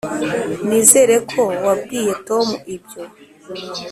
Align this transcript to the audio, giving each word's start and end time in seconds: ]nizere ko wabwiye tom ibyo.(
]nizere 0.67 1.15
ko 1.31 1.41
wabwiye 1.65 2.13
tom 2.27 2.47
ibyo.( 2.75 3.03